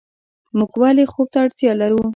موږ 0.57 0.71
ولې 0.81 1.03
خوب 1.11 1.27
ته 1.33 1.37
اړتیا 1.45 1.71
لرو 1.81 2.03